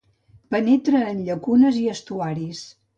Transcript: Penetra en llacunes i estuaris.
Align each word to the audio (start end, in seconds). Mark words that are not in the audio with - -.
Penetra 0.53 1.03
en 1.11 1.21
llacunes 1.29 1.81
i 1.85 1.87
estuaris. 1.97 2.69